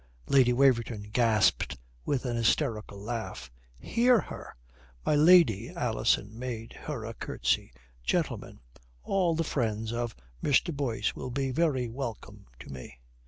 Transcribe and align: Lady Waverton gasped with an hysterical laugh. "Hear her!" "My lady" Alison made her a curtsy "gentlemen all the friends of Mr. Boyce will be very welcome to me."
Lady 0.27 0.51
Waverton 0.51 1.03
gasped 1.13 1.77
with 2.05 2.25
an 2.25 2.35
hysterical 2.35 2.99
laugh. 2.99 3.51
"Hear 3.77 4.19
her!" 4.19 4.55
"My 5.05 5.13
lady" 5.15 5.69
Alison 5.69 6.39
made 6.39 6.73
her 6.73 7.05
a 7.05 7.13
curtsy 7.13 7.71
"gentlemen 8.03 8.61
all 9.03 9.35
the 9.35 9.43
friends 9.43 9.93
of 9.93 10.15
Mr. 10.43 10.75
Boyce 10.75 11.13
will 11.15 11.29
be 11.29 11.51
very 11.51 11.87
welcome 11.87 12.47
to 12.61 12.71
me." 12.73 12.99